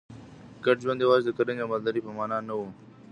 [0.65, 2.61] ګډ ژوند یوازې د کرنې او مالدارۍ په معنا نه و.